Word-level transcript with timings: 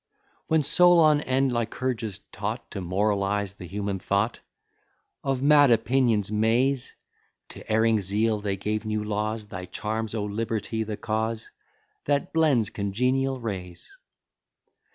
When 0.47 0.63
Solon 0.63 1.21
and 1.21 1.51
Lycurgus 1.53 2.21
taught 2.31 2.71
To 2.71 2.81
moralize 2.81 3.53
the 3.53 3.67
human 3.67 3.99
thought 3.99 4.39
Of 5.23 5.43
mad 5.43 5.69
opinion's 5.69 6.31
maze, 6.31 6.95
To 7.49 7.71
erring 7.71 8.01
zeal 8.01 8.39
they 8.39 8.57
gave 8.57 8.83
new 8.83 9.03
laws, 9.03 9.49
Thy 9.49 9.65
charms, 9.67 10.15
O 10.15 10.23
Liberty, 10.25 10.83
the 10.83 10.97
cause 10.97 11.51
That 12.05 12.33
blends 12.33 12.71
congenial 12.71 13.39
rays. 13.39 13.95